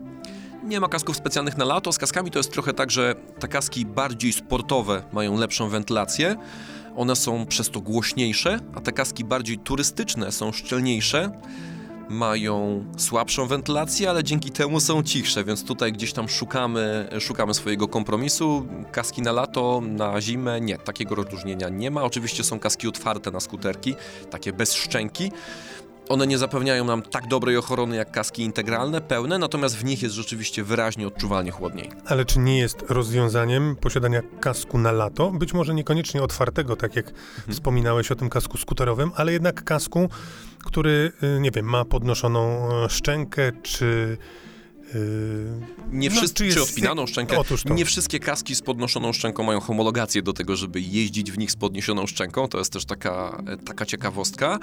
[0.65, 1.93] Nie ma kasków specjalnych na lato.
[1.93, 6.37] Z kaskami to jest trochę tak, że te kaski bardziej sportowe mają lepszą wentylację.
[6.97, 11.31] One są przez to głośniejsze, a te kaski bardziej turystyczne są szczelniejsze.
[12.11, 17.89] Mają słabszą wentylację, ale dzięki temu są cichsze, więc tutaj gdzieś tam szukamy, szukamy swojego
[17.89, 18.67] kompromisu.
[18.93, 22.03] Kaski na lato, na zimę nie, takiego rozróżnienia nie ma.
[22.03, 23.95] Oczywiście są kaski otwarte na skuterki,
[24.31, 25.33] takie bez szczęki.
[26.09, 30.15] One nie zapewniają nam tak dobrej ochrony jak kaski integralne, pełne, natomiast w nich jest
[30.15, 31.91] rzeczywiście wyraźnie odczuwalnie chłodniej.
[32.07, 35.31] Ale czy nie jest rozwiązaniem posiadania kasku na lato?
[35.31, 37.13] Być może niekoniecznie otwartego, tak jak
[37.51, 40.09] wspominałeś o tym kasku skuterowym, ale jednak kasku,
[40.65, 44.19] który, y, nie wiem, ma podnoszoną e, szczękę, czy...
[44.95, 47.39] y, Nie No, wszyscy, czy czy, odpinaną szczękę.
[47.39, 47.75] Otóż to.
[47.75, 51.57] Nie wszystkie kaski z podnoszoną szczęką mają homologację do tego, żeby jeździć w nich z
[51.57, 52.49] podniesioną szczęką.
[52.49, 54.59] To jest też taka, e, taka ciekawostka.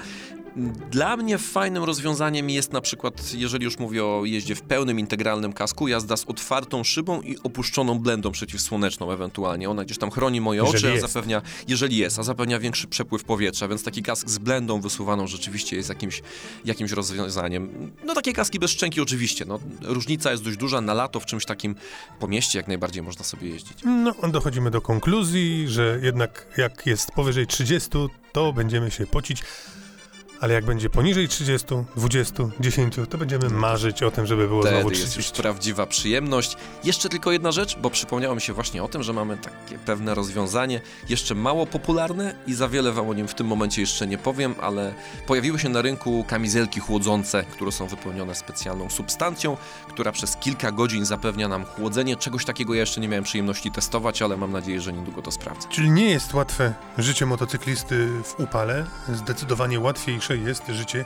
[0.92, 5.54] Dla mnie fajnym rozwiązaniem jest na przykład, jeżeli już mówię o jeździe w pełnym integralnym
[5.54, 9.70] kasku, jazda z otwartą szybą i opuszczoną blendą przeciwsłoneczną ewentualnie.
[9.70, 11.14] Ona gdzieś tam chroni moje Jeżeli oczy, a jest.
[11.14, 15.76] zapewnia, jeżeli jest, a zapewnia większy przepływ powietrza, więc taki kask z blendą wysuwaną rzeczywiście
[15.76, 16.22] jest jakimś,
[16.66, 17.92] jakimś rozwiązaniem.
[18.06, 21.46] No takie kaski bez szczęki oczywiście, no różnica jest dość duża, na lato w czymś
[21.46, 21.76] takim
[22.20, 23.78] po mieście jak najbardziej można sobie jeździć.
[23.86, 27.90] No, dochodzimy do konkluzji, że jednak jak jest powyżej 30,
[28.32, 29.44] to będziemy się pocić,
[30.46, 34.78] ale jak będzie poniżej 30, 20, 10, to będziemy marzyć o tym, żeby było znowu
[34.78, 35.32] Wtedy jest 30.
[35.32, 36.58] już prawdziwa przyjemność.
[36.84, 40.16] Jeszcze tylko jedna rzecz, bo przypomniało mi się właśnie o tym, że mamy takie pewne
[40.16, 44.18] rozwiązanie, jeszcze mało popularne i za wiele wam o nim w tym momencie jeszcze nie
[44.18, 44.94] powiem, ale
[45.28, 49.58] pojawiły się na rynku kamizelki chłodzące, które są wypełnione specjalną substancją,
[49.90, 52.16] która przez kilka godzin zapewnia nam chłodzenie.
[52.16, 55.68] Czegoś takiego ja jeszcze nie miałem przyjemności testować, ale mam nadzieję, że niedługo to sprawdzę.
[55.70, 61.06] Czyli nie jest łatwe życie motocyklisty w upale, zdecydowanie łatwiejsze jest życie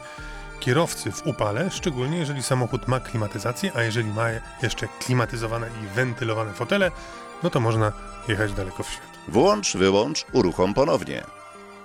[0.60, 4.28] kierowcy w upale, szczególnie jeżeli samochód ma klimatyzację, a jeżeli ma
[4.63, 6.92] jeszcze klimatyzowane i wentylowane fotele,
[7.44, 7.92] no to można
[8.28, 9.10] jechać daleko w świat.
[9.28, 11.24] Włącz, wyłącz, uruchom ponownie.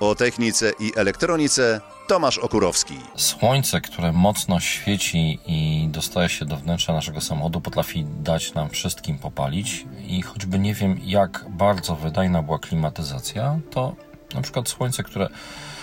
[0.00, 2.94] O technice i elektronice Tomasz Okurowski.
[3.16, 9.18] Słońce, które mocno świeci i dostaje się do wnętrza naszego samochodu, potrafi dać nam wszystkim
[9.18, 9.86] popalić.
[10.06, 13.96] I choćby nie wiem, jak bardzo wydajna była klimatyzacja, to
[14.34, 15.28] na przykład słońce, które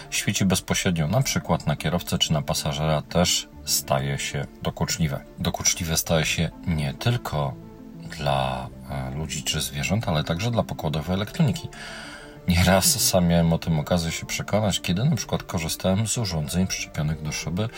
[0.10, 5.24] świeci bezpośrednio, na przykład na kierowcę czy na pasażera, też staje się dokuczliwe.
[5.40, 7.54] Dokuczliwe staje się nie tylko
[8.18, 11.70] dla e, ludzi czy zwierząt, ale także dla pokładowej elektroniki.
[12.48, 17.22] Nieraz sam miałem o tym okazję się przekonać, kiedy na przykład korzystałem z urządzeń przyczepionych
[17.22, 17.70] do szyby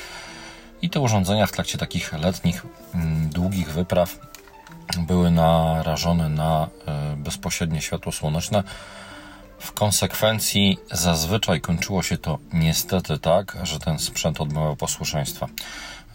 [0.82, 4.20] i te urządzenia w trakcie takich letnich, mm, długich wypraw
[4.98, 8.64] były narażone na e, bezpośrednie światło słoneczne.
[9.64, 15.48] W konsekwencji zazwyczaj kończyło się to niestety tak, że ten sprzęt odmawiał posłuszeństwa.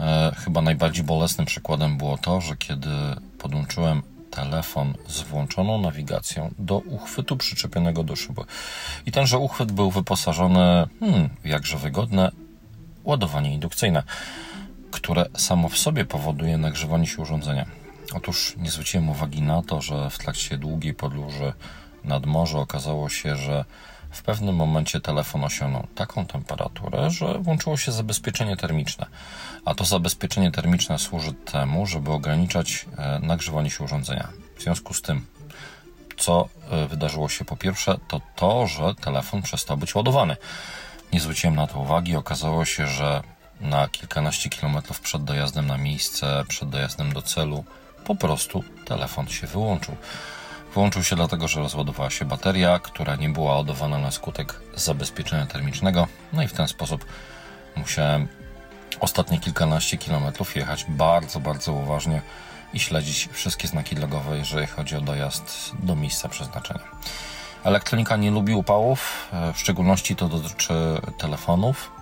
[0.00, 2.90] E, chyba najbardziej bolesnym przykładem było to, że kiedy
[3.38, 8.42] podłączyłem telefon z włączoną nawigacją do uchwytu przyczepionego do szyby.
[9.06, 12.32] I tenże uchwyt był wyposażony hmm, jakże wygodne
[13.04, 14.02] ładowanie indukcyjne,
[14.90, 17.66] które samo w sobie powoduje nagrzewanie się urządzenia.
[18.14, 21.52] Otóż nie zwróciłem uwagi na to, że w trakcie długiej podróży
[22.04, 23.64] nad morze okazało się, że
[24.10, 29.06] w pewnym momencie telefon osiągnął taką temperaturę, że włączyło się zabezpieczenie termiczne.
[29.64, 34.28] A to zabezpieczenie termiczne służy temu, żeby ograniczać e, nagrzewanie się urządzenia.
[34.56, 35.26] W związku z tym,
[36.16, 40.36] co e, wydarzyło się po pierwsze, to to, że telefon przestał być ładowany.
[41.12, 42.16] Nie zwróciłem na to uwagi.
[42.16, 43.22] Okazało się, że
[43.60, 47.64] na kilkanaście kilometrów przed dojazdem na miejsce, przed dojazdem do celu,
[48.04, 49.96] po prostu telefon się wyłączył.
[50.74, 56.06] Wyłączył się dlatego, że rozładowała się bateria, która nie była ładowana na skutek zabezpieczenia termicznego.
[56.32, 57.04] No i w ten sposób
[57.76, 58.28] musiałem
[59.00, 62.22] ostatnie kilkanaście kilometrów jechać bardzo, bardzo uważnie
[62.74, 66.84] i śledzić wszystkie znaki drogowe, jeżeli chodzi o dojazd do miejsca przeznaczenia.
[67.64, 70.74] Elektronika nie lubi upałów, e, w szczególności to dotyczy
[71.18, 71.97] telefonów.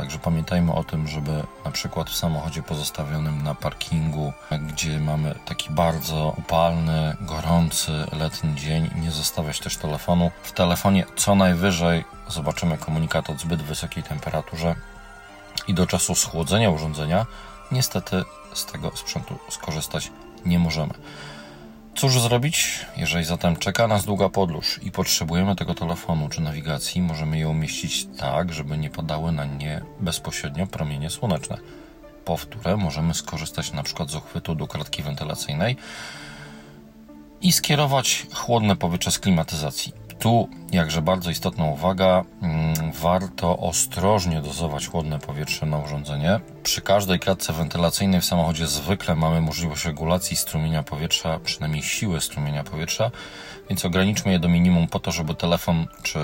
[0.00, 5.70] Także pamiętajmy o tym, żeby na przykład w samochodzie pozostawionym na parkingu, gdzie mamy taki
[5.70, 10.30] bardzo upalny, gorący letni dzień, nie zostawiać też telefonu.
[10.42, 14.74] W telefonie co najwyżej zobaczymy komunikat o zbyt wysokiej temperaturze
[15.68, 17.26] i do czasu schłodzenia urządzenia
[17.72, 20.10] niestety z tego sprzętu skorzystać
[20.46, 20.94] nie możemy.
[22.00, 27.38] Cóż zrobić, jeżeli zatem czeka nas długa podróż i potrzebujemy tego telefonu czy nawigacji, możemy
[27.38, 31.58] je umieścić tak, żeby nie padały na nie bezpośrednio promienie słoneczne,
[32.24, 35.76] po wtóre możemy skorzystać na przykład z uchwytu do kratki wentylacyjnej
[37.42, 39.99] i skierować chłodne powietrze z klimatyzacji.
[40.20, 46.40] Tu, jakże bardzo istotna uwaga, mm, warto ostrożnie dozować chłodne powietrze na urządzenie.
[46.62, 52.64] Przy każdej klatce wentylacyjnej w samochodzie zwykle mamy możliwość regulacji strumienia powietrza, przynajmniej siły strumienia
[52.64, 53.10] powietrza,
[53.68, 56.18] więc ograniczmy je do minimum po to, żeby telefon, czy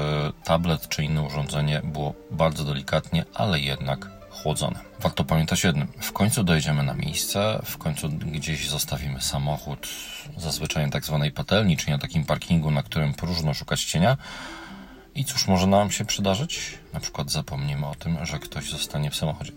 [0.45, 4.81] tablet, czy inne urządzenie było bardzo delikatnie, ale jednak chłodzone.
[5.01, 5.89] Warto pamiętać jednym.
[6.01, 9.89] W końcu dojedziemy na miejsce, w końcu gdzieś zostawimy samochód,
[10.37, 14.17] zazwyczaj na tak zwanej patelni, czyli na takim parkingu, na którym próżno szukać cienia.
[15.15, 16.79] I cóż może nam się przydarzyć?
[16.93, 19.53] Na przykład zapomnimy o tym, że ktoś zostanie w samochodzie.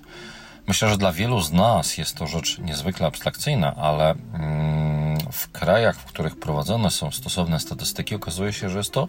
[0.68, 5.96] Myślę, że dla wielu z nas jest to rzecz niezwykle abstrakcyjna, ale mm, w krajach,
[5.96, 9.08] w których prowadzone są stosowne statystyki, okazuje się, że jest to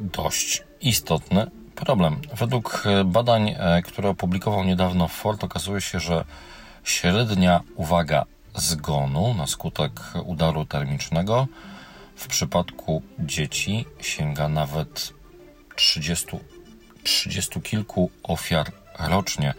[0.00, 1.50] dość istotny
[1.86, 2.20] problem.
[2.34, 6.24] Według e, badań, e, które opublikował niedawno Ford, okazuje się, że
[6.84, 9.92] średnia uwaga zgonu na skutek
[10.24, 11.46] udaru termicznego
[12.16, 15.12] w przypadku dzieci sięga nawet
[15.76, 16.26] 30,
[17.04, 19.54] 30 kilku ofiar rocznie.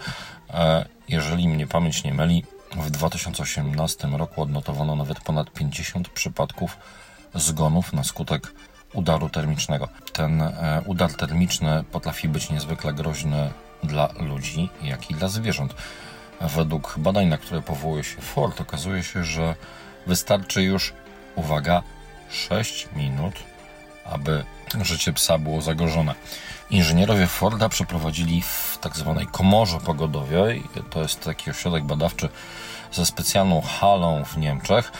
[0.49, 2.43] E, jeżeli mnie pamięć nie myli,
[2.75, 6.77] w 2018 roku odnotowano nawet ponad 50 przypadków
[7.35, 8.53] zgonów na skutek
[8.93, 9.87] udaru termicznego.
[10.13, 13.51] Ten e, udar termiczny potrafi być niezwykle groźny
[13.83, 15.75] dla ludzi, jak i dla zwierząt.
[16.41, 19.55] Według badań, na które powołuje się Ford, okazuje się, że
[20.07, 20.93] wystarczy już,
[21.35, 21.83] uwaga,
[22.29, 23.33] 6 minut,
[24.05, 24.43] aby
[24.81, 26.15] życie psa było zagrożone.
[26.69, 32.29] Inżynierowie Forda przeprowadzili w tak zwanej komorze pogodowej, to jest taki ośrodek badawczy
[32.91, 34.91] ze specjalną halą w Niemczech,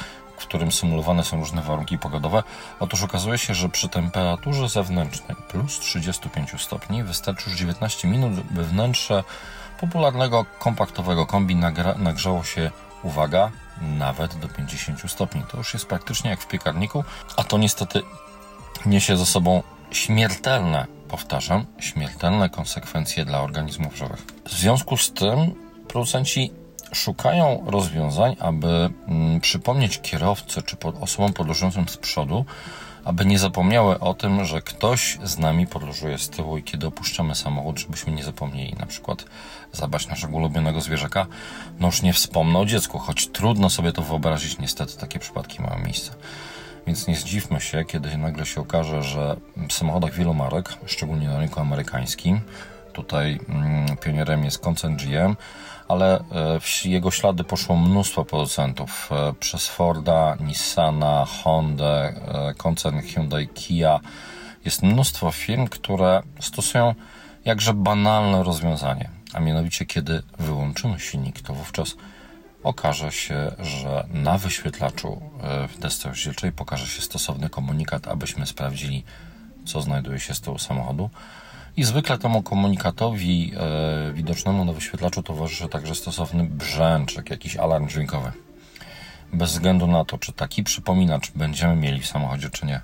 [0.44, 2.44] w którym symulowane są różne warunki pogodowe.
[2.80, 8.64] Otóż okazuje się, że przy temperaturze zewnętrznej plus 35 stopni wystarczy już 19 minut, by
[8.64, 9.24] wnętrze
[9.80, 11.56] popularnego kompaktowego kombi
[11.98, 12.72] nagrzało się,
[13.04, 13.52] uwaga,
[13.82, 15.44] nawet do 50 stopni.
[15.52, 17.04] To już jest praktycznie jak w piekarniku,
[17.38, 18.02] a to niestety
[18.86, 24.26] niesie ze sobą śmiertelne, powtarzam, śmiertelne konsekwencje dla organizmów żywych.
[24.46, 25.56] W związku z tym
[25.88, 26.52] producenci
[26.94, 32.46] szukają rozwiązań, aby mm, przypomnieć kierowcy czy osobom podróżującym z przodu,
[33.06, 37.36] aby nie zapomniały o tym, że ktoś z nami podróżuje z tyłu i kiedy opuszczamy
[37.36, 39.26] samochód, żebyśmy nie zapomnieli na przykład
[39.72, 41.26] zabrać naszego ulubionego zwierzaka.
[41.80, 45.80] No już nie wspomnę o dziecku, choć trudno sobie to wyobrazić, niestety takie przypadki mają
[45.80, 46.12] miejsce.
[46.88, 49.36] Więc nie zdziwmy się, kiedy nagle się okaże, że
[49.70, 52.42] w samochodach wielu marek, szczególnie na rynku amerykańskim,
[52.94, 55.36] tutaj mm, pionierem jest koncern GM,
[55.88, 56.20] ale
[56.86, 59.10] e, jego ślady poszło mnóstwo producentów.
[59.12, 64.00] E, przez Forda, Nissana, Honda, e, koncern Hyundai, Kia.
[64.66, 66.96] Jest mnóstwo firm, które stosują
[67.46, 69.10] jakże banalne rozwiązanie.
[69.34, 71.96] A mianowicie, kiedy wyłączymy silnik, to wówczas
[72.64, 75.22] okaże się, że na wyświetlaczu
[75.70, 79.04] w desce rozdzielczej pokaże się stosowny komunikat, abyśmy sprawdzili,
[79.66, 81.10] co znajduje się z tyłu samochodu.
[81.78, 88.32] I zwykle temu komunikatowi e, widocznemu na wyświetlaczu towarzyszy także stosowny brzęczek, jakiś alarm dźwiękowy.
[89.34, 92.82] Bez względu na to, czy taki przypominacz będziemy mieli w samochodzie, czy nie.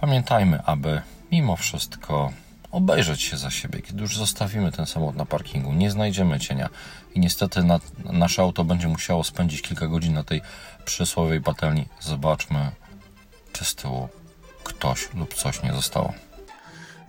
[0.00, 2.32] Pamiętajmy, aby mimo wszystko
[2.70, 3.82] obejrzeć się za siebie.
[3.82, 6.68] Kiedy już zostawimy ten samochód na parkingu, nie znajdziemy cienia
[7.14, 10.42] i niestety na, nasze auto będzie musiało spędzić kilka godzin na tej
[10.84, 11.86] przysłowiowej patelni.
[12.00, 12.70] Zobaczmy,
[13.52, 14.08] czy z tyłu
[14.64, 16.12] ktoś lub coś nie zostało.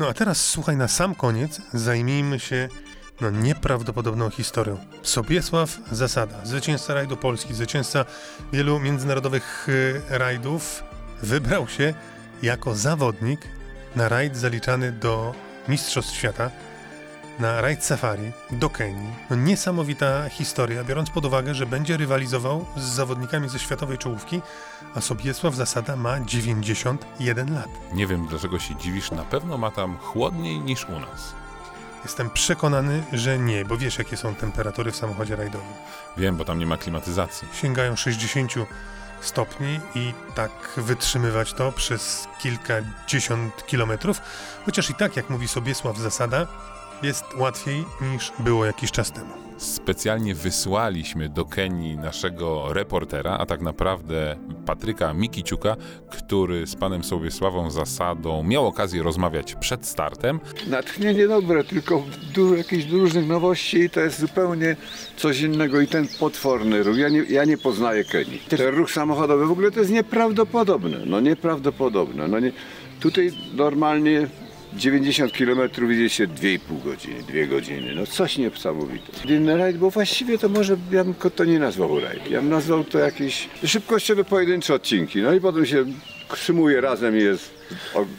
[0.02, 2.70] No a teraz słuchaj, na sam koniec zajmijmy się
[3.22, 4.78] no, nieprawdopodobną historią.
[5.02, 8.06] Sobiesław Zasada, zwycięzca rajdu Polski, zwycięzca
[8.54, 10.84] wielu międzynarodowych y, rajdów,
[11.24, 11.94] wybrał się
[12.44, 13.42] jako zawodnik
[13.96, 15.36] na rajd zaliczany do
[15.68, 16.52] Mistrzostw Świata
[17.42, 19.14] na rajd safari do Kenii.
[19.30, 24.42] No niesamowita historia, biorąc pod uwagę, że będzie rywalizował z zawodnikami ze światowej czołówki,
[24.96, 27.70] a Sobiesław Zasada ma 91 lat.
[27.94, 31.34] Nie wiem, dlaczego się dziwisz, na pewno ma tam chłodniej niż u nas.
[32.04, 35.74] Jestem przekonany, że nie, bo wiesz, jakie są temperatury w samochodzie rajdowym.
[36.18, 37.48] Wiem, bo tam nie ma klimatyzacji.
[37.54, 38.54] Sięgają 60
[39.22, 44.22] stopni i tak wytrzymywać to przez kilkadziesiąt kilometrów.
[44.66, 46.48] Chociaż i tak, jak mówi Sobiesław Zasada,
[47.04, 49.42] jest łatwiej niż było jakiś czas temu.
[49.58, 54.36] Specjalnie wysłaliśmy do Kenii naszego reportera, a tak naprawdę
[54.66, 55.76] Patryka Mikiciuka,
[56.10, 60.40] który z panem Sobiesławą Zasadą miał okazję rozmawiać przed startem.
[60.68, 64.76] Natchnienie dobre, tylko dużo jakichś różnych nowości i to jest zupełnie
[65.18, 66.98] coś innego i ten potworny ruch.
[66.98, 68.40] Ja nie, ja nie poznaję Kenii.
[68.50, 70.98] Ten ruch samochodowy w ogóle to jest nieprawdopodobne.
[71.06, 72.28] No nieprawdopodobne.
[72.28, 72.52] No nie,
[73.00, 74.28] tutaj normalnie
[74.74, 77.96] 90 km idzie się 2,5 godziny, 2 godziny.
[77.96, 79.34] No coś niesamowite.
[79.34, 82.32] Inny rajd, bo właściwie to może ja bym to nie nazwał rajd.
[82.32, 85.22] Ja bym nazwał to jakieś szybkościowe pojedyncze odcinki.
[85.22, 85.86] No i potem się
[86.38, 87.62] sumuje razem i jest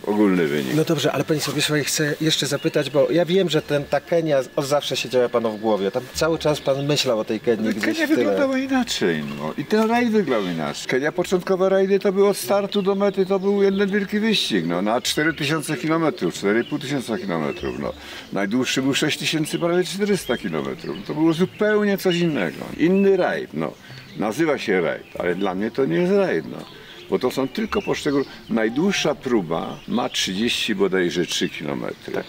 [0.07, 0.75] ogólny wynik.
[0.75, 4.41] No dobrze, ale panie Sobiesławie, chcę jeszcze zapytać, bo ja wiem, że ten, ta Kenia
[4.57, 5.91] od zawsze siedziała panu w głowie.
[5.91, 9.55] Tam cały czas pan myślał o tej Kenii Kenia wyglądała inaczej, no.
[9.59, 10.87] I ten rajd wyglądał inaczej.
[10.87, 14.83] Kenia początkowe rajdy to było od startu do mety, to był jeden wielki wyścig, no.
[14.83, 17.45] Na 4000 km, 4500 km,
[17.79, 17.93] no.
[18.33, 20.67] Najdłuższy był 6000, prawie 400 km.
[21.07, 22.65] To było zupełnie coś innego.
[22.79, 23.73] Inny rajd, no.
[24.17, 26.82] Nazywa się rajd, ale dla mnie to nie jest rajd, no.
[27.11, 28.27] Bo to są tylko poszczególne.
[28.51, 31.85] Najdłuższa próba ma 30 bodajże 3 km,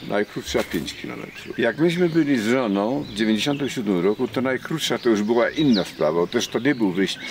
[0.08, 1.22] najkrótsza 5 km.
[1.58, 6.20] Jak myśmy byli z żoną w 97 roku, to najkrótsza to już była inna sprawa,
[6.20, 7.22] bo też to nie był wyścig.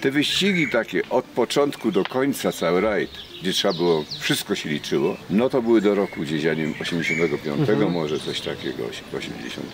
[0.00, 3.10] Te wyścigi takie od początku do końca, cały rajd,
[3.42, 6.74] gdzie trzeba było, wszystko się liczyło, no to były do roku gdzieś, ja nie wiem,
[6.80, 8.84] 85, może coś takiego,
[9.18, 9.66] 80.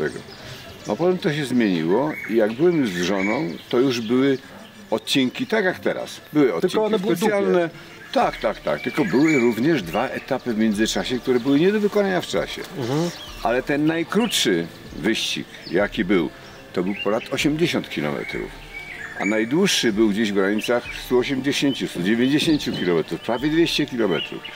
[0.87, 4.39] No potem to się zmieniło i jak byłem już z żoną, to już były
[4.91, 6.20] odcinki, tak jak teraz.
[6.32, 7.70] Były odcinki one były specjalne.
[8.12, 8.80] Tak, tak, tak.
[8.80, 12.62] Tylko były również dwa etapy w międzyczasie, które były nie do wykonania w czasie.
[13.43, 14.66] Ale ten najkrótszy
[14.97, 16.30] wyścig, jaki był,
[16.72, 18.16] to był ponad 80 km.
[19.20, 24.12] A najdłuższy był gdzieś w granicach 180, 190 km, prawie 200 km.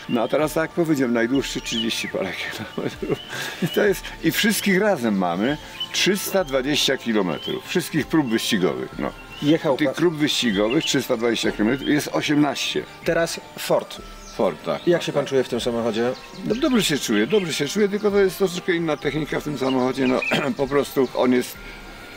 [0.08, 3.18] No a teraz tak jak powiedziałem, najdłuższy 30 parę kilometrów.
[3.62, 5.56] I to jest, i wszystkich razem mamy
[5.92, 7.30] 320 km.
[7.66, 8.98] Wszystkich prób wyścigowych.
[8.98, 9.12] No.
[9.42, 9.94] Jechał Tych pan.
[9.94, 12.82] prób wyścigowych 320 km jest 18.
[13.04, 13.98] Teraz Ford.
[14.36, 14.86] Ford, tak.
[14.86, 16.12] Jak się pan czuje w tym samochodzie?
[16.44, 19.58] No, dobrze się czuję, dobrze się czuję, tylko to jest troszeczkę inna technika w tym
[19.58, 20.06] samochodzie.
[20.06, 20.20] No,
[20.56, 21.56] po prostu on jest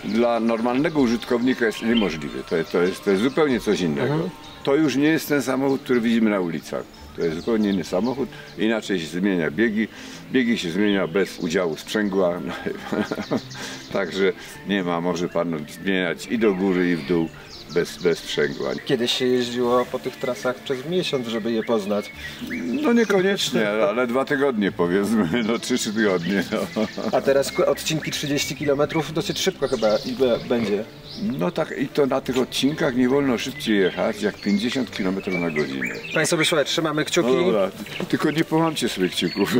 [0.05, 2.43] dla normalnego użytkownika jest niemożliwy.
[2.43, 4.30] To, to, jest, to jest zupełnie coś innego.
[4.63, 6.84] To już nie jest ten samochód, który widzimy na ulicach.
[7.16, 8.30] To jest zupełnie inny samochód.
[8.57, 9.88] Inaczej się zmienia biegi.
[10.32, 12.39] Biegi się zmienia bez udziału sprzęgła.
[13.93, 14.34] Także
[14.68, 17.30] nie ma, może pan zmieniać i do góry, i w dół
[17.74, 18.72] bez, bez sprzęgła.
[18.86, 22.11] Kiedyś się jeździło po tych trasach przez miesiąc, żeby je poznać.
[22.82, 26.43] No niekoniecznie, ale dwa tygodnie powiedzmy, no trzy, trzy tygodnie.
[26.51, 26.88] No.
[27.11, 28.82] A teraz odcinki 30 km
[29.14, 29.88] dosyć szybko chyba
[30.49, 30.84] będzie.
[31.24, 35.51] No tak, i to na tych odcinkach nie wolno szybciej jechać jak 50 km na
[35.51, 35.95] godzinę.
[36.13, 37.30] Panie Sobiesławie, trzymamy kciuki.
[37.36, 37.71] No dobra,
[38.09, 39.55] tylko nie połamcie sobie kciuków.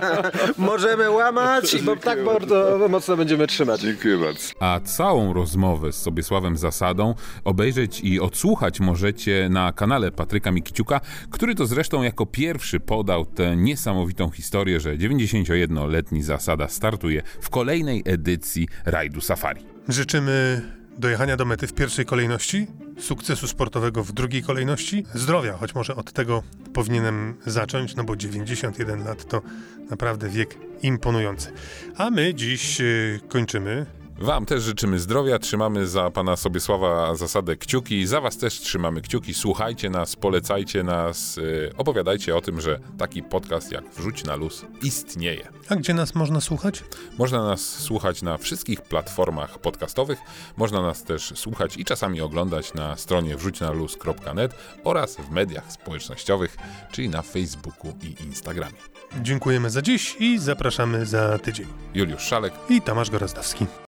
[0.58, 3.80] Możemy łamać, bo tak bardzo mocno będziemy trzymać.
[3.80, 4.40] Dziękuję bardzo.
[4.60, 11.00] A całą rozmowę z Sobiesławem Zasadą obejrzeć i odsłuchać możecie na kanale Patryka Mikiciuka,
[11.30, 18.02] który to zresztą jako pierwszy podał tę niesamowitą historię, że 91-letni Zasada startuje w kolejnej
[18.06, 19.77] edycji rajdu Safari.
[19.88, 20.62] Życzymy
[20.98, 22.66] dojechania do mety w pierwszej kolejności,
[22.98, 26.42] sukcesu sportowego w drugiej kolejności, zdrowia, choć może od tego
[26.74, 29.42] powinienem zacząć, no bo 91 lat to
[29.90, 31.52] naprawdę wiek imponujący.
[31.96, 33.86] A my dziś y, kończymy.
[34.20, 39.34] Wam też życzymy zdrowia, trzymamy za pana Sobiesława Zasadę kciuki, za was też trzymamy kciuki,
[39.34, 44.64] słuchajcie nas, polecajcie nas, yy, opowiadajcie o tym, że taki podcast jak Wrzuć na luz
[44.82, 45.48] istnieje.
[45.68, 46.84] A gdzie nas można słuchać?
[47.18, 50.18] Można nas słuchać na wszystkich platformach podcastowych,
[50.56, 54.54] można nas też słuchać i czasami oglądać na stronie wrzućnaluz.net
[54.84, 56.56] oraz w mediach społecznościowych,
[56.92, 58.78] czyli na Facebooku i Instagramie.
[59.22, 61.66] Dziękujemy za dziś i zapraszamy za tydzień.
[61.94, 63.66] Juliusz Szalek, I Tomasz Gorozdowski.